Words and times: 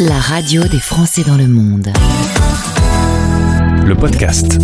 La 0.00 0.18
radio 0.18 0.64
des 0.64 0.80
Français 0.80 1.22
dans 1.22 1.36
le 1.36 1.46
monde. 1.46 1.92
Le 3.86 3.94
podcast. 3.94 4.58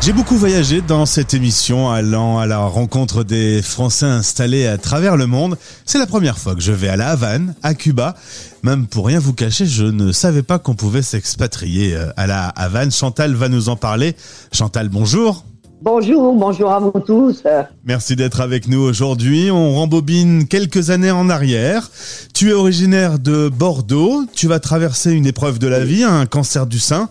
J'ai 0.00 0.12
beaucoup 0.12 0.36
voyagé 0.36 0.80
dans 0.80 1.06
cette 1.06 1.32
émission, 1.32 1.88
allant 1.88 2.40
à 2.40 2.46
la 2.46 2.58
rencontre 2.58 3.22
des 3.22 3.62
Français 3.62 4.06
installés 4.06 4.66
à 4.66 4.78
travers 4.78 5.16
le 5.16 5.28
monde. 5.28 5.56
C'est 5.84 5.98
la 5.98 6.08
première 6.08 6.38
fois 6.38 6.56
que 6.56 6.60
je 6.60 6.72
vais 6.72 6.88
à 6.88 6.96
La 6.96 7.10
Havane, 7.10 7.54
à 7.62 7.74
Cuba. 7.74 8.16
Même 8.64 8.88
pour 8.88 9.06
rien 9.06 9.20
vous 9.20 9.32
cacher, 9.32 9.66
je 9.66 9.84
ne 9.84 10.10
savais 10.10 10.42
pas 10.42 10.58
qu'on 10.58 10.74
pouvait 10.74 11.02
s'expatrier 11.02 11.94
euh, 11.94 12.10
à 12.16 12.26
La 12.26 12.48
Havane. 12.48 12.90
Chantal 12.90 13.34
va 13.34 13.48
nous 13.48 13.68
en 13.68 13.76
parler. 13.76 14.16
Chantal, 14.50 14.88
bonjour. 14.88 15.44
Bonjour, 15.82 16.34
bonjour 16.34 16.72
à 16.72 16.80
vous 16.80 16.92
tous. 17.06 17.42
Merci 17.84 18.16
d'être 18.16 18.40
avec 18.40 18.66
nous 18.66 18.80
aujourd'hui. 18.80 19.50
On 19.50 19.74
rembobine 19.74 20.48
quelques 20.48 20.88
années 20.90 21.10
en 21.10 21.28
arrière. 21.28 21.90
Tu 22.34 22.50
es 22.50 22.52
originaire 22.54 23.18
de 23.18 23.48
Bordeaux. 23.50 24.24
Tu 24.34 24.46
vas 24.48 24.58
traverser 24.58 25.12
une 25.12 25.26
épreuve 25.26 25.58
de 25.58 25.66
la 25.66 25.84
vie, 25.84 26.02
un 26.02 26.24
cancer 26.26 26.66
du 26.66 26.78
sein. 26.78 27.10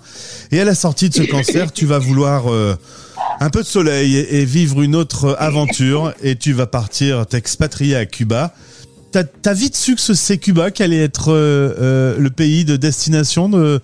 Et 0.52 0.60
à 0.60 0.66
la 0.66 0.74
sortie 0.76 1.10
de 1.10 1.14
ce 1.14 1.22
cancer, 1.24 1.72
tu 1.72 1.86
vas 1.86 2.00
vouloir 2.00 2.52
euh, 2.52 2.76
un 3.40 3.50
peu 3.52 3.62
de 3.62 3.68
soleil 3.68 4.18
et, 4.18 4.42
et 4.42 4.46
vivre 4.46 4.82
une 4.82 4.96
autre 4.96 5.36
aventure. 5.40 6.14
Et 6.24 6.36
tu 6.36 6.52
vas 6.52 6.68
partir 6.68 7.28
t'expatrier 7.28 7.96
à 7.96 8.06
Cuba. 8.08 8.54
T'as 9.12 9.24
as 9.46 9.54
vite 9.54 9.78
su 9.78 9.96
que 9.96 10.02
c'est 10.02 10.38
Cuba 10.40 10.72
qui 10.72 10.82
allait 10.84 11.04
être 11.04 11.32
euh, 11.32 11.74
euh, 11.80 12.16
le 12.18 12.30
pays 12.32 12.66
de 12.66 12.76
destination 12.78 13.48
de, 13.48 13.80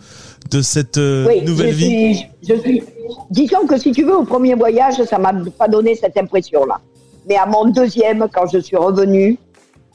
de 0.49 0.61
cette 0.63 0.97
Oui, 0.97 1.43
nouvelle 1.45 1.69
je 1.71 1.75
vie? 1.75 2.15
suis, 2.15 2.25
je 2.49 2.59
suis. 2.59 2.83
Disons 3.29 3.65
que 3.67 3.77
si 3.77 3.91
tu 3.91 4.03
veux, 4.03 4.17
au 4.17 4.23
premier 4.23 4.55
voyage, 4.55 5.01
ça 5.03 5.17
m'a 5.17 5.33
pas 5.57 5.67
donné 5.67 5.95
cette 5.95 6.17
impression-là. 6.17 6.79
Mais 7.27 7.35
à 7.35 7.45
mon 7.45 7.65
deuxième, 7.65 8.27
quand 8.33 8.47
je 8.47 8.59
suis 8.59 8.77
revenue, 8.77 9.37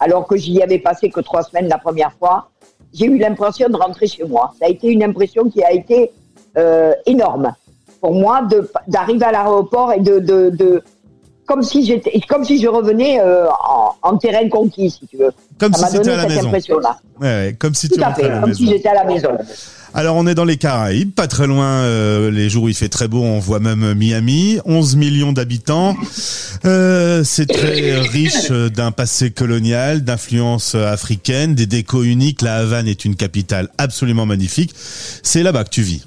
alors 0.01 0.27
que 0.27 0.37
j'y 0.37 0.63
avais 0.63 0.79
passé 0.79 1.11
que 1.11 1.21
trois 1.21 1.43
semaines 1.43 1.69
la 1.69 1.79
première 1.79 2.13
fois, 2.13 2.51
j'ai 2.93 3.07
eu 3.07 3.19
l'impression 3.19 3.69
de 3.69 3.77
rentrer 3.77 4.07
chez 4.07 4.25
moi. 4.25 4.53
Ça 4.59 4.67
a 4.67 4.69
été 4.69 4.89
une 4.89 5.03
impression 5.03 5.49
qui 5.49 5.63
a 5.63 5.73
été 5.73 6.13
euh, 6.57 6.93
énorme 7.07 7.55
pour 8.01 8.13
moi 8.13 8.47
d'arriver 8.87 9.25
à 9.25 9.33
l'aéroport 9.33 9.93
et 9.93 10.01
de, 10.01 10.19
de 10.19 10.83
comme 11.47 11.63
si 11.63 11.85
j'étais 11.87 12.21
comme 12.29 12.45
si 12.45 12.61
je 12.61 12.69
revenais 12.69 13.21
euh, 13.21 13.47
en, 13.69 13.95
en 14.03 14.17
terrain 14.19 14.49
conquis, 14.49 14.91
si 14.91 15.07
tu 15.07 15.17
veux. 15.17 15.31
Comme 15.59 15.73
ça 15.73 15.87
si 15.89 15.97
c'était 15.97 16.11
à 16.11 16.17
la 16.17 16.27
maison. 16.29 16.47
impression-là. 16.49 16.99
Ouais, 17.21 17.27
ouais, 17.27 17.57
comme 17.59 17.75
si 17.75 17.89
Tout 17.89 17.95
tu 17.97 18.03
à 18.03 18.13
fait, 18.15 18.25
à 18.25 18.29
la 18.29 18.41
comme 18.41 18.49
maison. 18.51 18.59
si 18.59 18.69
j'étais 18.69 18.89
à 18.89 18.95
la 18.95 19.05
maison. 19.05 19.31
Alors 19.95 20.17
on 20.17 20.27
est 20.27 20.35
dans 20.35 20.45
les 20.45 20.59
Caraïbes, 20.59 21.15
pas 21.15 21.27
très 21.27 21.47
loin. 21.47 21.65
euh, 21.83 22.31
les 22.31 22.51
jours 22.51 22.65
où 22.65 22.69
il 22.69 22.75
fait 22.75 22.91
très 22.91 23.09
beau, 23.09 23.23
on 23.23 23.39
voit 23.39 23.61
même 23.61 23.95
Miami. 23.95 24.59
11 24.67 24.97
millions 24.97 25.33
d'habitants. 25.33 25.95
Euh, 26.67 27.25
c'est 27.25 27.47
très 27.47 27.99
riche 28.01 28.51
euh, 28.51 28.69
d'un 28.69 28.91
passé 28.93 29.31
colonial, 29.31 30.03
d'influence 30.05 30.75
euh, 30.75 30.93
africaine, 30.93 31.55
des 31.55 31.65
décos 31.67 32.03
uniques. 32.03 32.43
La 32.43 32.57
Havane 32.57 32.89
est 32.89 33.07
une 33.07 33.17
capitale 33.17 33.71
absolument 33.79 34.27
magnifique. 34.27 34.75
C'est 34.77 35.43
là-bas 35.43 35.65
que 35.65 35.71
tu 35.71 35.81
vis. 35.83 36.05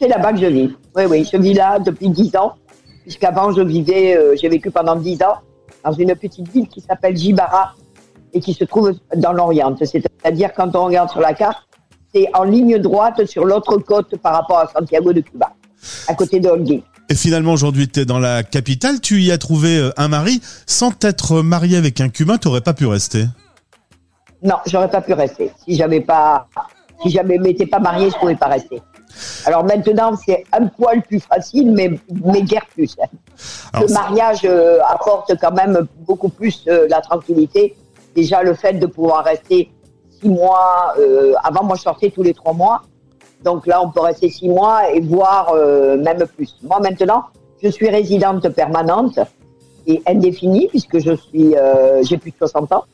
C'est 0.00 0.08
là-bas 0.08 0.32
que 0.32 0.40
je 0.40 0.46
vis. 0.46 0.70
Oui, 0.94 1.02
oui, 1.10 1.28
je 1.30 1.36
vis 1.36 1.52
là 1.54 1.78
depuis 1.78 2.08
10 2.08 2.36
ans. 2.36 2.54
Puisqu'avant, 3.06 3.52
je 3.52 3.62
vivais, 3.62 4.16
euh, 4.16 4.34
j'ai 4.34 4.48
vécu 4.48 4.72
pendant 4.72 4.96
10 4.96 5.22
ans 5.22 5.36
dans 5.84 5.92
une 5.92 6.12
petite 6.16 6.48
ville 6.48 6.66
qui 6.66 6.80
s'appelle 6.80 7.16
Jibara 7.16 7.72
et 8.32 8.40
qui 8.40 8.52
se 8.52 8.64
trouve 8.64 8.94
dans 9.14 9.32
l'Orient. 9.32 9.76
C'est-à-dire, 9.80 10.52
quand 10.52 10.74
on 10.74 10.86
regarde 10.86 11.08
sur 11.10 11.20
la 11.20 11.32
carte, 11.32 11.68
c'est 12.12 12.26
en 12.34 12.42
ligne 12.42 12.78
droite 12.78 13.24
sur 13.26 13.44
l'autre 13.44 13.78
côte 13.78 14.16
par 14.16 14.34
rapport 14.34 14.58
à 14.58 14.66
Santiago 14.66 15.12
de 15.12 15.20
Cuba, 15.20 15.52
à 16.08 16.14
côté 16.14 16.40
de 16.40 16.48
Holguín. 16.48 16.80
Et 17.08 17.14
finalement, 17.14 17.52
aujourd'hui, 17.52 17.86
tu 17.86 18.00
es 18.00 18.04
dans 18.04 18.18
la 18.18 18.42
capitale. 18.42 19.00
Tu 19.00 19.20
y 19.20 19.30
as 19.30 19.38
trouvé 19.38 19.78
euh, 19.78 19.92
un 19.96 20.08
mari. 20.08 20.40
Sans 20.66 20.90
t'être 20.90 21.42
marié 21.42 21.76
avec 21.76 22.00
un 22.00 22.08
Cubain, 22.08 22.38
tu 22.38 22.48
pas 22.60 22.74
pu 22.74 22.86
rester. 22.86 23.26
Non, 24.42 24.56
j'aurais 24.66 24.90
pas 24.90 25.00
pu 25.00 25.12
rester. 25.12 25.52
Si 25.64 25.76
j'avais 25.76 26.00
pas, 26.00 26.48
si 27.02 27.10
jamais 27.10 27.38
m'étais 27.38 27.66
pas 27.66 27.78
mariée, 27.78 28.10
je 28.10 28.18
pouvais 28.18 28.34
pas 28.34 28.48
rester. 28.48 28.82
Alors 29.44 29.64
maintenant, 29.64 30.14
c'est 30.16 30.44
un 30.52 30.66
poil 30.66 31.02
plus 31.02 31.20
facile, 31.20 31.72
mais, 31.72 31.90
mais 32.24 32.42
guère 32.42 32.66
plus. 32.74 32.96
Alors, 33.72 33.88
le 33.88 33.92
mariage 33.92 34.40
euh, 34.44 34.78
apporte 34.88 35.32
quand 35.40 35.52
même 35.52 35.86
beaucoup 36.00 36.28
plus 36.28 36.64
euh, 36.68 36.86
la 36.88 37.00
tranquillité. 37.00 37.76
Déjà, 38.14 38.42
le 38.42 38.54
fait 38.54 38.74
de 38.74 38.86
pouvoir 38.86 39.24
rester 39.24 39.70
six 40.20 40.28
mois. 40.28 40.94
euh, 40.98 41.34
avant, 41.44 41.64
moi, 41.64 41.76
je 41.76 41.82
sortais 41.82 42.10
tous 42.10 42.22
les 42.22 42.34
trois 42.34 42.52
mois. 42.52 42.82
Donc 43.44 43.66
là, 43.66 43.82
on 43.82 43.90
peut 43.90 44.00
rester 44.00 44.30
six 44.30 44.48
mois 44.48 44.90
et 44.90 45.00
voire 45.00 45.52
euh, 45.54 45.96
même 45.96 46.24
plus. 46.36 46.56
Moi, 46.62 46.80
maintenant, 46.80 47.24
je 47.62 47.68
suis 47.68 47.88
résidente 47.88 48.48
permanente 48.50 49.18
et 49.86 50.02
indéfinie 50.06 50.68
puisque 50.68 50.98
je 50.98 51.14
suis, 51.14 51.54
j'ai 52.02 52.18
plus 52.18 52.32
de 52.32 52.36
60 52.38 52.72
ans. 52.72 52.84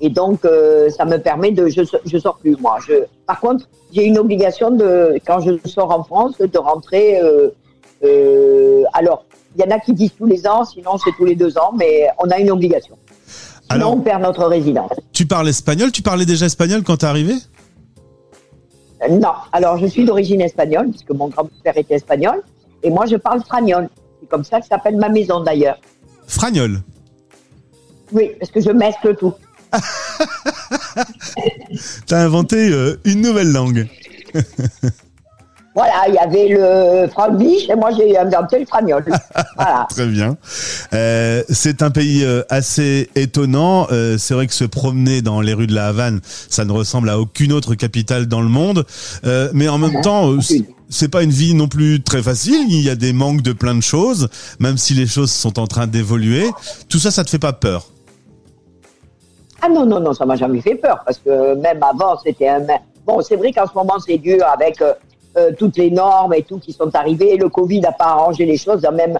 Et 0.00 0.10
donc, 0.10 0.44
euh, 0.44 0.90
ça 0.90 1.04
me 1.04 1.18
permet 1.18 1.50
de, 1.50 1.68
je, 1.68 1.82
je 2.04 2.18
sors 2.18 2.38
plus 2.38 2.56
moi. 2.60 2.78
Je, 2.86 2.94
par 3.26 3.40
contre, 3.40 3.68
j'ai 3.92 4.04
une 4.04 4.18
obligation 4.18 4.70
de, 4.70 5.18
quand 5.26 5.40
je 5.40 5.52
sors 5.68 5.90
en 5.90 6.04
France, 6.04 6.38
de 6.38 6.58
rentrer. 6.58 7.20
Euh, 7.20 7.50
euh, 8.04 8.84
alors, 8.92 9.24
il 9.56 9.64
y 9.64 9.66
en 9.66 9.74
a 9.74 9.80
qui 9.80 9.92
disent 9.92 10.12
tous 10.16 10.26
les 10.26 10.46
ans, 10.46 10.64
sinon 10.64 10.98
c'est 11.02 11.10
tous 11.16 11.24
les 11.24 11.34
deux 11.34 11.58
ans, 11.58 11.72
mais 11.76 12.08
on 12.18 12.30
a 12.30 12.38
une 12.38 12.50
obligation. 12.50 12.96
Sinon, 13.70 13.86
Alors- 13.86 13.92
on 13.94 14.00
perd 14.00 14.22
notre 14.22 14.44
résidence. 14.46 14.92
tu 15.12 15.26
parles 15.26 15.48
espagnol? 15.48 15.90
Tu 15.90 16.02
parlais 16.02 16.24
déjà 16.26 16.46
espagnol 16.46 16.82
quand 16.84 16.98
t'es 16.98 17.06
arrivé? 17.06 17.34
Non, 19.10 19.32
alors 19.52 19.78
je 19.78 19.86
suis 19.86 20.04
d'origine 20.04 20.40
espagnole, 20.40 20.90
puisque 20.90 21.10
mon 21.10 21.28
grand-père 21.28 21.76
était 21.76 21.94
espagnol, 21.94 22.42
et 22.82 22.90
moi 22.90 23.06
je 23.06 23.16
parle 23.16 23.42
fragnol. 23.42 23.88
C'est 24.20 24.28
comme 24.28 24.44
ça 24.44 24.60
que 24.60 24.66
s'appelle 24.66 24.96
ma 24.96 25.08
maison 25.08 25.40
d'ailleurs. 25.40 25.78
Fragnol. 26.26 26.80
Oui, 28.12 28.32
parce 28.38 28.50
que 28.50 28.60
je 28.60 28.70
mescle 28.70 29.14
tout. 29.16 29.34
T'as 32.06 32.20
inventé 32.22 32.70
euh, 32.70 32.96
une 33.04 33.20
nouvelle 33.22 33.52
langue. 33.52 33.86
Voilà, 35.74 36.08
il 36.08 36.14
y 36.14 36.18
avait 36.18 36.48
le 36.48 37.06
franglish 37.08 37.68
et 37.68 37.76
moi 37.76 37.90
j'ai 37.96 38.18
inventé 38.18 38.58
le 38.58 38.66
fragnol. 38.66 39.04
Voilà. 39.56 39.86
Très 39.88 40.06
bien. 40.06 40.36
Euh, 40.92 41.44
c'est 41.50 41.82
un 41.82 41.90
pays 41.92 42.24
euh, 42.24 42.42
assez 42.48 43.08
étonnant. 43.14 43.86
Euh, 43.92 44.18
c'est 44.18 44.34
vrai 44.34 44.48
que 44.48 44.54
se 44.54 44.64
promener 44.64 45.22
dans 45.22 45.40
les 45.40 45.54
rues 45.54 45.68
de 45.68 45.74
la 45.76 45.86
Havane, 45.88 46.20
ça 46.24 46.64
ne 46.64 46.72
ressemble 46.72 47.08
à 47.10 47.20
aucune 47.20 47.52
autre 47.52 47.76
capitale 47.76 48.26
dans 48.26 48.40
le 48.40 48.48
monde. 48.48 48.84
Mais 49.52 49.68
en 49.68 49.78
même 49.78 50.00
temps, 50.00 50.32
euh, 50.32 50.40
c- 50.40 50.64
c'est 50.90 51.08
pas 51.10 51.22
une 51.22 51.30
vie 51.30 51.54
non 51.54 51.68
plus 51.68 52.02
très 52.02 52.24
facile. 52.24 52.66
Il 52.70 52.80
y 52.80 52.90
a 52.90 52.96
des 52.96 53.12
manques 53.12 53.42
de 53.42 53.52
plein 53.52 53.76
de 53.76 53.82
choses, 53.82 54.30
même 54.58 54.78
si 54.78 54.94
les 54.94 55.06
choses 55.06 55.30
sont 55.30 55.60
en 55.60 55.68
train 55.68 55.86
d'évoluer. 55.86 56.50
Tout 56.88 56.98
ça, 56.98 57.12
ça 57.12 57.22
te 57.22 57.30
fait 57.30 57.38
pas 57.38 57.52
peur? 57.52 57.86
Ah 59.60 59.68
non, 59.68 59.84
non, 59.86 60.00
non, 60.00 60.12
ça 60.12 60.24
m'a 60.24 60.36
jamais 60.36 60.60
fait 60.60 60.76
peur, 60.76 61.02
parce 61.04 61.18
que 61.18 61.54
même 61.54 61.82
avant, 61.82 62.16
c'était 62.18 62.48
un... 62.48 62.64
Bon, 63.04 63.20
c'est 63.20 63.36
vrai 63.36 63.52
qu'en 63.52 63.66
ce 63.66 63.74
moment, 63.74 63.98
c'est 63.98 64.18
dur 64.18 64.44
avec 64.46 64.80
euh, 64.80 64.92
euh, 65.36 65.50
toutes 65.58 65.76
les 65.76 65.90
normes 65.90 66.34
et 66.34 66.42
tout 66.42 66.58
qui 66.58 66.72
sont 66.72 66.94
arrivées. 66.94 67.36
Le 67.36 67.48
Covid 67.48 67.80
n'a 67.80 67.92
pas 67.92 68.06
arrangé 68.06 68.44
les 68.44 68.56
choses, 68.56 68.84
a 68.84 68.90
même, 68.90 69.18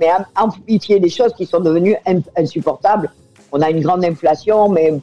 mais 0.00 0.08
amplifié 0.36 0.98
les 0.98 1.08
choses 1.08 1.32
qui 1.34 1.46
sont 1.46 1.60
devenues 1.60 1.96
in- 2.06 2.20
insupportables. 2.36 3.10
On 3.52 3.60
a 3.60 3.70
une 3.70 3.80
grande 3.80 4.04
inflation, 4.04 4.68
mais, 4.68 4.94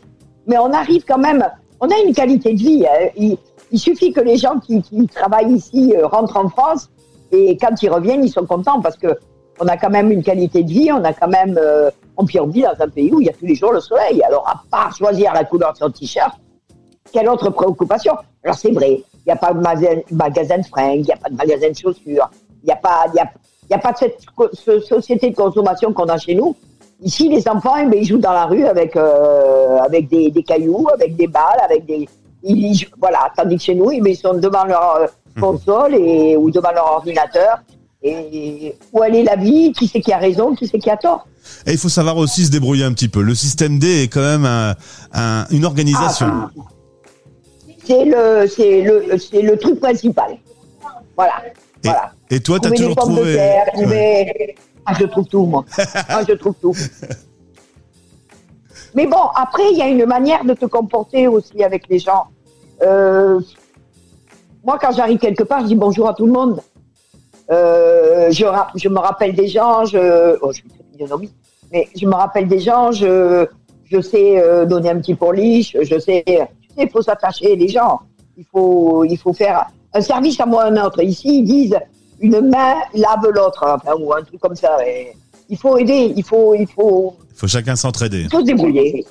mais 0.47 0.57
on 0.57 0.71
arrive 0.73 1.03
quand 1.07 1.17
même... 1.19 1.47
On 1.79 1.87
a 1.87 1.97
une 2.05 2.13
qualité 2.13 2.53
de 2.53 2.59
vie. 2.59 2.85
hein. 2.85 3.09
Il, 3.71 3.79
suffit 3.79 4.11
que 4.13 4.21
les 4.21 4.37
gens 4.37 4.59
qui, 4.59 4.81
qui 4.81 5.07
travaillent 5.07 5.51
ici 5.53 5.93
euh, 5.97 6.05
rentrent 6.07 6.37
en 6.37 6.47
France 6.49 6.89
et 7.31 7.57
quand 7.57 7.81
ils 7.81 7.89
reviennent, 7.89 8.23
ils 8.23 8.29
sont 8.31 8.45
contents 8.45 8.79
parce 8.81 8.97
que 8.97 9.07
on 9.59 9.67
a 9.67 9.77
quand 9.77 9.89
même 9.89 10.11
une 10.11 10.23
qualité 10.23 10.63
de 10.63 10.69
vie, 10.69 10.91
on 10.91 11.03
a 11.03 11.13
quand 11.13 11.27
même, 11.27 11.57
euh, 11.61 11.89
on, 12.17 12.25
puis 12.25 12.39
on 12.39 12.47
vit 12.47 12.61
dans 12.61 12.75
un 12.79 12.89
pays 12.89 13.11
où 13.13 13.21
il 13.21 13.27
y 13.27 13.29
a 13.29 13.33
tous 13.33 13.45
les 13.45 13.55
jours 13.55 13.71
le 13.73 13.79
soleil. 13.79 14.21
Alors, 14.23 14.47
à 14.47 14.61
part 14.69 14.95
choisir 14.95 15.33
la 15.33 15.43
couleur 15.43 15.73
de 15.73 15.77
son 15.77 15.89
t-shirt, 15.89 16.33
quelle 17.11 17.27
autre 17.29 17.49
préoccupation? 17.49 18.13
Alors, 18.43 18.55
c'est 18.55 18.71
vrai, 18.71 19.01
il 19.01 19.23
n'y 19.27 19.31
a 19.31 19.35
pas 19.35 19.53
de 19.53 19.59
magasin, 19.59 20.57
de 20.57 20.65
fringues, 20.65 20.99
il 20.99 21.05
n'y 21.05 21.11
a 21.13 21.17
pas 21.17 21.29
de 21.29 21.35
magasin 21.35 21.69
de 21.69 21.75
chaussures, 21.75 22.29
il 22.63 22.65
n'y 22.65 22.71
a 22.71 22.75
pas, 22.75 23.05
y 23.15 23.19
a, 23.19 23.29
y 23.69 23.73
a 23.73 23.77
pas 23.77 23.91
de 23.91 23.97
cette 23.97 24.19
ce- 24.53 24.79
société 24.79 25.29
de 25.29 25.35
consommation 25.35 25.93
qu'on 25.93 26.05
a 26.05 26.17
chez 26.17 26.35
nous. 26.35 26.55
Ici, 27.01 27.29
les 27.29 27.47
enfants, 27.47 27.75
eh 27.81 27.85
ben, 27.85 27.99
ils 27.99 28.05
jouent 28.05 28.17
dans 28.19 28.31
la 28.31 28.45
rue 28.45 28.65
avec, 28.65 28.95
euh, 28.95 29.77
avec 29.79 30.07
des, 30.07 30.31
des 30.31 30.43
cailloux, 30.43 30.87
avec 30.93 31.15
des 31.15 31.27
balles, 31.27 31.59
avec 31.63 31.85
des, 31.85 32.07
ils, 32.43 32.85
voilà. 32.99 33.31
Tandis 33.35 33.57
que 33.57 33.63
chez 33.63 33.75
nous, 33.75 33.91
eh 33.91 33.99
ben, 34.01 34.11
ils 34.11 34.15
sont 34.15 34.35
devant 34.35 34.63
leur 34.65 34.95
euh, 34.95 35.07
console 35.39 35.95
et, 35.95 36.37
ou 36.37 36.49
devant 36.49 36.71
leur 36.71 36.93
ordinateur. 36.93 37.59
Et 38.05 38.75
où 38.91 39.01
est 39.03 39.23
la 39.23 39.35
vie? 39.37 39.71
Qui 39.71 39.87
c'est 39.87 40.01
qui 40.01 40.11
a 40.11 40.17
raison? 40.17 40.55
Qui 40.55 40.67
c'est 40.67 40.79
qui 40.79 40.89
a 40.89 40.97
tort? 40.97 41.25
Et 41.65 41.71
il 41.71 41.77
faut 41.77 41.89
savoir 41.89 42.17
aussi 42.17 42.45
se 42.45 42.51
débrouiller 42.51 42.83
un 42.83 42.93
petit 42.93 43.07
peu. 43.07 43.21
Le 43.21 43.35
système 43.35 43.79
D 43.79 44.03
est 44.03 44.07
quand 44.07 44.21
même 44.21 44.45
un- 44.45 44.75
un- 45.13 45.45
une 45.51 45.63
organisation. 45.65 46.27
Ah, 46.29 46.49
C'est 47.85 48.05
le, 48.05 48.47
c'est 48.47 48.81
le, 48.81 49.17
c'est 49.17 49.41
le 49.41 49.57
truc 49.57 49.79
principal. 49.79 50.37
Voilà. 51.15 51.33
et, 51.45 51.87
voilà. 51.87 52.11
et 52.29 52.39
toi, 52.41 52.59
t'as 52.59 52.69
Trouver 52.69 52.77
toujours 52.77 52.95
trouvé. 52.95 53.33
terre, 53.35 53.65
Ouais. 53.77 54.55
Ah, 54.85 54.93
je 54.99 55.05
trouve 55.05 55.25
tout, 55.27 55.45
moi. 55.45 55.63
Ah, 56.09 56.21
je 56.27 56.33
trouve 56.33 56.55
tout. 56.61 56.75
Mais 58.95 59.07
bon, 59.07 59.21
après, 59.35 59.63
il 59.71 59.77
y 59.77 59.81
a 59.81 59.87
une 59.87 60.05
manière 60.05 60.43
de 60.43 60.53
te 60.53 60.65
comporter 60.65 61.27
aussi 61.27 61.63
avec 61.63 61.87
les 61.89 61.99
gens. 61.99 62.25
Euh, 62.81 63.39
moi, 64.63 64.77
quand 64.79 64.91
j'arrive 64.91 65.19
quelque 65.19 65.43
part, 65.43 65.61
je 65.61 65.67
dis 65.67 65.75
bonjour 65.75 66.07
à 66.09 66.13
tout 66.13 66.25
le 66.25 66.31
monde. 66.33 66.59
Euh, 67.53 68.31
je, 68.31 68.89
me 68.89 68.99
rappelle 68.99 69.33
des 69.35 69.47
gens, 69.47 69.85
je, 69.85 70.37
oh, 70.41 70.51
je 70.51 70.57
suis 70.57 71.29
mais 71.71 71.87
je 71.99 72.05
me 72.05 72.13
rappelle 72.13 72.47
des 72.47 72.59
gens, 72.59 72.91
je, 72.91 73.47
je 73.85 74.01
sais 74.01 74.39
euh, 74.39 74.65
donner 74.65 74.91
un 74.91 74.99
petit 74.99 75.15
pourliche, 75.15 75.75
je 75.81 75.99
sais, 75.99 76.23
il 76.77 76.89
faut 76.89 77.01
s'attacher 77.01 77.55
les 77.55 77.67
gens. 77.67 77.99
Il 78.37 78.45
faut, 78.45 79.03
il 79.05 79.17
faut 79.17 79.33
faire 79.33 79.67
un 79.93 80.01
service 80.01 80.39
à 80.39 80.45
moi 80.45 80.63
un 80.65 80.83
autre. 80.83 81.03
Ici, 81.03 81.39
ils 81.39 81.43
disent 81.43 81.79
une 82.19 82.41
main 82.49 82.75
lave 82.93 83.29
l'autre, 83.31 83.63
enfin, 83.67 83.95
ou 83.99 84.13
un 84.13 84.23
truc 84.23 84.39
comme 84.39 84.55
ça. 84.55 84.77
Et 84.87 85.13
il 85.49 85.57
faut 85.57 85.77
aider, 85.77 86.13
il 86.15 86.23
faut, 86.23 86.55
il 86.55 86.67
faut. 86.67 87.15
Il 87.31 87.37
faut 87.37 87.47
chacun 87.47 87.75
s'entraider. 87.75 88.21
Il 88.21 88.29
faut 88.29 88.39
se 88.39 88.45
débrouiller. 88.45 89.05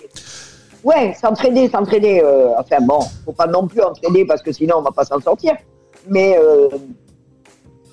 Ouais, 0.82 1.14
s'entraider, 1.20 1.68
s'entraider. 1.68 2.20
Euh, 2.24 2.50
enfin 2.58 2.78
bon, 2.80 3.00
faut 3.24 3.32
pas 3.32 3.46
non 3.46 3.68
plus 3.68 3.82
entraider 3.82 4.24
parce 4.24 4.42
que 4.42 4.50
sinon 4.50 4.76
on 4.78 4.82
va 4.82 4.90
pas 4.90 5.04
s'en 5.04 5.20
sortir. 5.20 5.54
Mais 6.08 6.36
euh, 6.36 6.68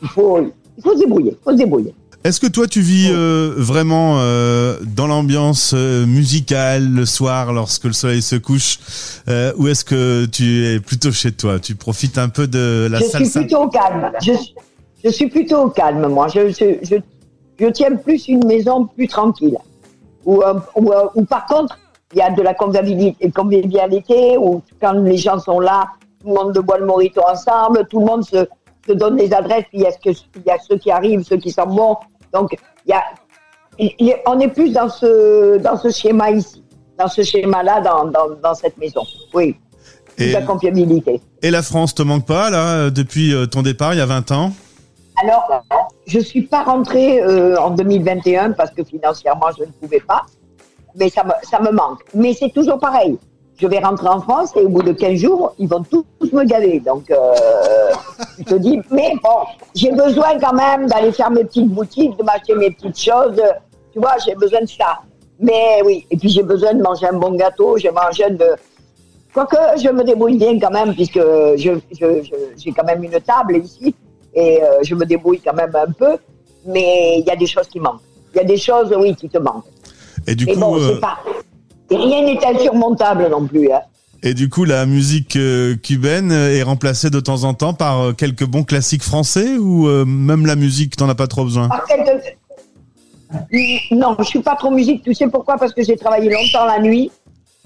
il 0.02 0.08
faut, 0.10 0.40
il 0.78 0.84
faut 0.84 0.94
se 0.94 1.00
débrouiller, 1.00 1.38
faut 1.44 1.52
se 1.52 1.58
débrouiller. 1.58 1.94
Est-ce 2.24 2.42
que 2.42 2.48
toi 2.48 2.68
tu 2.68 2.82
vis 2.82 3.08
euh, 3.10 3.54
vraiment 3.56 4.18
euh, 4.20 4.78
dans 4.96 5.08
l'ambiance 5.08 5.72
euh, 5.74 6.06
musicale 6.06 6.90
le 6.92 7.06
soir 7.06 7.54
lorsque 7.54 7.86
le 7.86 7.94
soleil 7.94 8.22
se 8.22 8.36
couche 8.36 8.78
euh, 9.30 9.54
ou 9.58 9.70
est-ce 9.70 9.86
que 9.86 10.26
tu 10.26 10.66
es 10.66 10.80
plutôt 10.82 11.14
chez 11.14 11.32
toi? 11.32 11.60
Tu 11.60 11.76
profites 11.76 12.18
un 12.18 12.28
peu 12.28 12.46
de 12.48 12.90
la 12.92 13.00
je 13.00 13.06
salle 13.06 13.26
suis 13.26 13.40
plutôt 13.40 13.64
au 13.64 13.70
calme. 13.70 14.12
Je, 14.22 14.34
suis- 14.34 14.56
je 15.02 15.10
suis 15.10 15.28
plutôt 15.28 15.62
au 15.64 15.70
calme, 15.70 16.08
moi. 16.08 16.28
Je, 16.28 16.50
je, 16.50 16.66
je, 16.84 16.96
je 17.58 17.66
tiens 17.68 17.96
plus 17.96 18.28
une 18.28 18.46
maison 18.46 18.86
plus 18.86 19.08
tranquille. 19.08 19.58
Où, 20.26 20.42
euh, 20.44 20.56
où, 21.16 21.24
par 21.24 21.46
contre, 21.46 21.80
il 22.14 22.20
y 22.20 22.22
a 22.22 22.30
de 22.32 22.42
la 22.42 22.54
convivialité, 22.54 23.32
convivialité, 23.32 24.38
où 24.38 24.62
quand 24.82 24.92
les 24.92 25.16
gens 25.18 25.40
sont 25.40 25.62
là, 25.62 25.88
tout 26.22 26.28
le 26.28 26.34
monde 26.34 26.58
boit 26.66 26.80
le 26.80 26.86
morito 26.86 27.22
ensemble, 27.26 27.88
tout 27.90 28.00
le 28.02 28.06
monde 28.06 28.26
se, 28.26 28.46
se 28.90 28.94
donne 28.94 29.18
les 29.18 29.32
adresses, 29.34 29.66
puis 29.70 29.80
il 29.80 29.82
y, 29.82 29.88
a 29.88 29.92
ce 29.92 30.00
que, 30.00 30.10
il 30.36 30.44
y 30.46 30.50
a 30.52 30.58
ceux 30.68 30.78
qui 30.78 30.90
arrivent, 30.92 31.24
ceux 31.24 31.38
qui 31.38 31.52
sont 31.52 31.66
bons. 31.68 31.96
Donc, 32.34 32.56
il 32.86 32.90
y 32.90 32.94
a, 32.94 33.04
il- 33.78 34.16
on 34.26 34.40
est 34.40 34.48
plus 34.48 34.72
dans 34.74 34.90
ce, 34.90 35.58
dans 35.58 35.78
ce 35.78 35.90
schéma 35.92 36.32
ici, 36.32 36.64
dans 36.98 37.08
ce 37.08 37.22
schéma-là, 37.22 37.82
dans, 37.82 38.06
dans, 38.06 38.30
dans 38.42 38.54
cette 38.56 38.78
maison. 38.78 39.04
Oui, 39.34 39.56
Et, 40.18 40.32
la 40.32 40.42
convivialité. 40.42 41.22
et 41.42 41.52
la 41.52 41.62
France 41.62 41.94
te 41.96 42.02
manque 42.04 42.26
pas 42.26 42.50
là 42.50 42.90
depuis 42.90 43.34
euh, 43.34 43.46
ton 43.46 43.62
départ 43.62 43.94
il 43.94 43.98
y 43.98 44.02
a 44.02 44.06
20 44.06 44.32
ans? 44.32 44.52
Alors, 45.22 45.64
je 46.08 46.20
suis 46.20 46.44
pas 46.44 46.64
rentrée 46.64 47.22
euh, 47.22 47.58
en 47.58 47.72
2021 47.72 48.52
parce 48.54 48.72
que 48.72 48.84
financièrement, 48.84 49.48
je 49.58 49.66
ne 49.66 49.72
pouvais 49.72 50.00
pas. 50.00 50.26
Mais 50.96 51.10
ça 51.10 51.24
me, 51.24 51.32
ça 51.44 51.60
me 51.62 51.72
manque. 51.72 52.00
Mais 52.14 52.34
c'est 52.34 52.50
toujours 52.50 52.80
pareil. 52.80 53.18
Je 53.62 53.68
vais 53.68 53.80
rentrer 53.80 54.08
en 54.08 54.22
France 54.22 54.52
et 54.56 54.62
au 54.62 54.70
bout 54.70 54.84
de 54.84 54.94
15 54.94 55.20
jours, 55.20 55.54
ils 55.60 55.68
vont 55.68 55.84
tous 55.84 56.06
me 56.32 56.44
gaver. 56.46 56.80
Donc, 56.80 57.12
euh, 57.12 57.34
je 58.38 58.44
te 58.44 58.56
dis, 58.56 58.80
mais 58.90 59.14
bon, 59.22 59.40
j'ai 59.76 59.92
besoin 59.92 60.40
quand 60.40 60.54
même 60.54 60.88
d'aller 60.88 61.12
faire 61.12 61.30
mes 61.30 61.44
petites 61.44 61.68
boutiques, 61.68 62.18
de 62.18 62.24
m'acheter 62.24 62.56
mes 62.56 62.72
petites 62.72 63.00
choses. 63.00 63.42
Tu 63.92 64.00
vois, 64.00 64.14
j'ai 64.26 64.36
besoin 64.36 64.62
de 64.62 64.68
ça. 64.68 65.00
Mais 65.40 65.82
oui, 65.86 66.06
et 66.10 66.16
puis 66.18 66.30
j'ai 66.30 66.44
besoin 66.44 66.74
de 66.74 66.82
manger 66.82 67.08
un 67.08 67.18
bon 67.18 67.32
gâteau, 67.32 67.78
j'ai 67.78 67.90
besoin 67.90 68.30
de... 68.30 68.46
Quoique, 69.34 69.58
je 69.82 69.90
me 69.90 70.04
débrouille 70.04 70.38
bien 70.38 70.58
quand 70.60 70.72
même, 70.72 70.94
puisque 70.94 71.16
je, 71.20 71.56
je, 71.58 71.74
je- 72.24 72.36
j'ai 72.58 72.72
quand 72.72 72.84
même 72.86 73.04
une 73.04 73.20
table 73.22 73.58
ici, 73.58 73.94
et 74.34 74.62
euh, 74.64 74.80
je 74.84 74.96
me 74.96 75.06
débrouille 75.06 75.40
quand 75.40 75.54
même 75.54 75.72
un 75.76 75.92
peu, 75.92 76.18
mais 76.66 77.20
il 77.20 77.26
y 77.26 77.30
a 77.32 77.36
des 77.36 77.46
choses 77.48 77.68
qui 77.68 77.80
manquent. 77.80 78.02
Il 78.34 78.38
y 78.38 78.42
a 78.42 78.44
des 78.44 78.58
choses, 78.58 78.94
oui, 78.98 79.16
qui 79.16 79.30
te 79.30 79.38
manquent. 79.38 79.66
Et 80.28 80.36
du 80.36 80.46
coup 80.46 80.60
bon, 80.60 80.78
euh, 80.80 81.00
pas... 81.00 81.18
et 81.90 81.96
rien 81.96 82.24
n'est 82.24 82.46
insurmontable 82.46 83.28
non 83.30 83.46
plus. 83.46 83.72
Hein. 83.72 83.82
et 84.24 84.34
du 84.34 84.50
coup 84.50 84.66
la 84.66 84.86
musique 84.86 85.36
euh, 85.36 85.76
cubaine 85.76 86.32
est 86.32 86.64
remplacée 86.64 87.10
de 87.10 87.20
temps 87.20 87.44
en 87.44 87.54
temps 87.54 87.74
par 87.74 88.02
euh, 88.02 88.14
quelques 88.14 88.46
bons 88.46 88.64
classiques 88.64 89.04
français 89.04 89.58
ou 89.58 89.88
euh, 89.88 90.06
même 90.06 90.46
la 90.46 90.56
musique 90.56 90.96
t'en 90.96 91.10
as 91.10 91.16
pas 91.16 91.28
trop 91.28 91.44
besoin? 91.44 91.68
Par 91.68 91.86
non, 93.92 94.16
je 94.20 94.24
suis 94.24 94.42
pas 94.42 94.56
trop 94.56 94.72
musique. 94.72 95.04
Tu 95.04 95.14
sais 95.14 95.28
pourquoi? 95.28 95.58
Parce 95.58 95.74
que 95.74 95.84
j'ai 95.84 95.96
travaillé 95.96 96.30
longtemps 96.30 96.66
la 96.66 96.80
nuit 96.80 97.12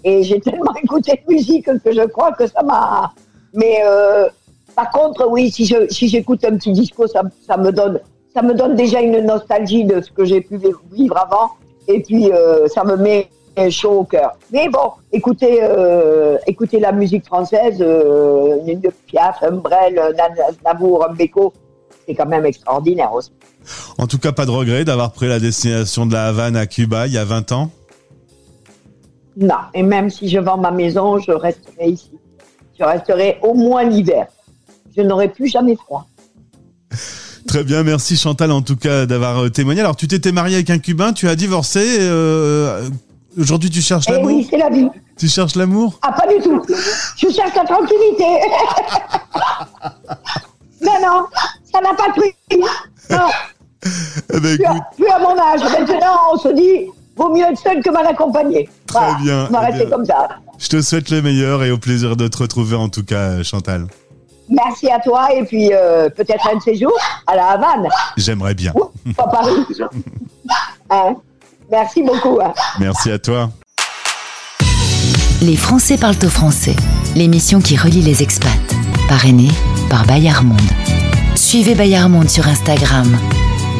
et 0.03 0.23
j'ai 0.23 0.39
tellement 0.39 0.75
écouté 0.83 1.21
de 1.27 1.33
musique 1.33 1.65
que 1.65 1.93
je 1.93 2.05
crois 2.07 2.33
que 2.33 2.47
ça 2.47 2.61
m'a. 2.63 3.13
Mais 3.53 3.81
euh, 3.85 4.27
par 4.75 4.89
contre, 4.91 5.27
oui, 5.29 5.51
si 5.51 5.65
je 5.65 5.87
si 5.89 6.07
j'écoute 6.07 6.43
un 6.43 6.57
petit 6.57 6.71
disco, 6.71 7.07
ça, 7.07 7.21
ça 7.47 7.57
me 7.57 7.71
donne 7.71 7.99
ça 8.33 8.41
me 8.41 8.53
donne 8.53 8.75
déjà 8.75 8.99
une 8.99 9.19
nostalgie 9.21 9.85
de 9.85 10.01
ce 10.01 10.11
que 10.11 10.25
j'ai 10.25 10.41
pu 10.41 10.59
vivre 10.91 11.17
avant 11.17 11.51
et 11.87 12.01
puis 12.01 12.31
euh, 12.31 12.67
ça 12.67 12.83
me 12.83 12.95
met 12.97 13.29
chaud 13.69 13.99
au 13.99 14.03
cœur. 14.03 14.31
Mais 14.51 14.69
bon, 14.69 14.91
écoutez, 15.11 15.59
euh, 15.61 16.37
écoutez 16.47 16.79
la 16.79 16.91
musique 16.91 17.25
française, 17.25 17.77
euh, 17.81 18.57
une 18.65 18.81
Piaf, 19.07 19.37
un 19.43 19.51
Brel, 19.51 19.99
un 19.99 20.11
Navour, 20.65 21.07
un 21.09 21.13
Beko, 21.13 21.53
c'est 22.07 22.15
quand 22.15 22.25
même 22.25 22.45
extraordinaire 22.45 23.13
aussi. 23.13 23.31
En 23.97 24.07
tout 24.07 24.17
cas 24.17 24.31
pas 24.31 24.45
de 24.45 24.51
regret 24.51 24.83
d'avoir 24.85 25.11
pris 25.11 25.27
la 25.27 25.39
destination 25.39 26.05
de 26.05 26.13
la 26.13 26.27
Havane 26.27 26.57
à 26.57 26.65
Cuba 26.65 27.07
il 27.07 27.13
y 27.13 27.17
a 27.17 27.23
20 27.25 27.51
ans 27.53 27.71
Non, 29.37 29.55
et 29.73 29.83
même 29.83 30.09
si 30.09 30.29
je 30.29 30.39
vends 30.39 30.57
ma 30.57 30.71
maison, 30.71 31.19
je 31.19 31.31
resterai 31.31 31.89
ici. 31.89 32.11
Je 32.77 32.83
resterai 32.83 33.37
au 33.41 33.53
moins 33.53 33.83
l'hiver. 33.83 34.27
Je 34.95 35.01
n'aurai 35.01 35.29
plus 35.29 35.47
jamais 35.47 35.75
froid. 35.75 36.07
Très 37.47 37.63
bien, 37.63 37.83
merci 37.83 38.17
Chantal 38.17 38.51
en 38.51 38.61
tout 38.61 38.77
cas 38.77 39.05
d'avoir 39.05 39.43
euh, 39.43 39.49
témoigné. 39.49 39.81
Alors 39.81 39.95
tu 39.95 40.07
t'étais 40.07 40.31
marié 40.31 40.55
avec 40.55 40.69
un 40.69 40.79
Cubain, 40.79 41.13
tu 41.13 41.29
as 41.29 41.35
divorcé. 41.35 41.97
euh, 41.99 42.89
Aujourd'hui 43.37 43.69
tu 43.69 43.81
cherches 43.81 44.05
Eh 44.09 44.13
l'amour 44.13 44.27
oui, 44.27 44.47
c'est 44.49 44.57
la 44.57 44.69
vie. 44.69 44.87
Tu 45.17 45.27
cherches 45.27 45.55
l'amour 45.55 45.99
Ah, 46.01 46.11
pas 46.11 46.27
du 46.31 46.39
tout. 46.41 46.61
Je 47.17 47.29
cherche 47.29 47.55
la 47.55 47.63
tranquillité. 47.63 48.25
non, 50.81 50.93
non, 51.01 51.25
ça 51.71 51.81
n'a 51.81 51.93
pas 51.95 52.07
de 52.09 52.13
prix. 52.13 52.35
Non, 53.09 53.29
Eh 54.33 54.39
ben, 54.39 54.55
plus, 54.57 54.65
à- 54.65 54.89
plus 54.95 55.07
à 55.09 55.19
mon 55.19 55.37
âge. 55.37 55.61
Maintenant, 55.61 56.17
on 56.33 56.37
se 56.37 56.49
dit, 56.49 56.89
vaut 57.15 57.33
mieux 57.33 57.45
être 57.45 57.57
seul 57.59 57.81
que 57.81 57.89
mal 57.89 58.05
accompagné. 58.07 58.69
Très 58.87 59.15
bien, 59.21 59.47
On 59.49 59.53
va 59.53 59.61
eh 59.63 59.65
rester 59.71 59.85
bien. 59.85 59.95
comme 59.95 60.05
ça. 60.05 60.27
je 60.59 60.67
te 60.69 60.81
souhaite 60.81 61.09
le 61.09 61.21
meilleur 61.21 61.63
et 61.63 61.71
au 61.71 61.77
plaisir 61.77 62.15
de 62.15 62.27
te 62.27 62.37
retrouver 62.37 62.75
en 62.75 62.89
tout 62.89 63.03
cas 63.03 63.41
Chantal. 63.43 63.87
Merci 64.49 64.89
à 64.91 64.99
toi 64.99 65.33
et 65.33 65.43
puis 65.45 65.73
euh, 65.73 66.09
peut-être 66.09 66.47
un 66.51 66.57
de 66.57 66.61
ces 66.61 66.75
jours 66.75 66.97
à 67.27 67.35
la 67.35 67.51
Havane. 67.51 67.87
J'aimerais 68.17 68.53
bien. 68.53 68.73
Ou 68.75 69.13
pas 69.13 69.27
Paris. 69.27 69.55
Hein? 70.89 71.15
Merci 71.71 72.03
beaucoup. 72.03 72.39
hein. 72.41 72.53
Merci 72.79 73.11
à 73.11 73.19
toi. 73.19 73.49
Les 75.41 75.57
Français 75.57 75.97
parlent 75.97 76.15
au 76.23 76.29
français, 76.29 76.75
l'émission 77.15 77.59
qui 77.59 77.75
relie 77.75 78.01
les 78.01 78.23
expats. 78.23 78.49
Parrainée 79.09 79.51
par 79.89 80.05
Bayard 80.05 80.43
Monde. 80.45 80.61
Suivez 81.35 81.75
Bayard 81.75 82.09
Monde 82.09 82.29
sur 82.29 82.47
Instagram. 82.47 83.17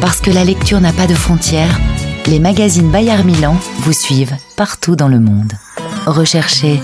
Parce 0.00 0.20
que 0.20 0.30
la 0.30 0.44
lecture 0.44 0.80
n'a 0.80 0.92
pas 0.92 1.06
de 1.06 1.14
frontières, 1.14 1.78
les 2.26 2.38
magazines 2.38 2.90
Bayard 2.90 3.24
Milan 3.24 3.56
vous 3.78 3.92
suivent 3.92 4.36
partout 4.56 4.96
dans 4.96 5.08
le 5.08 5.20
monde. 5.20 5.52
Recherchez 6.06 6.82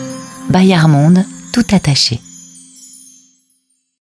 Bayard 0.49 0.89
Monde 0.89 1.25
tout 1.53 1.67
attaché. 1.73 2.21